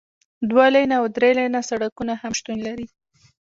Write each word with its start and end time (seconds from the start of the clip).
دوه 0.49 0.65
لینه 0.75 0.95
او 1.01 1.05
درې 1.15 1.31
لینه 1.39 1.59
سړکونه 1.69 2.13
هم 2.21 2.31
شتون 2.39 2.57
لري 2.67 2.87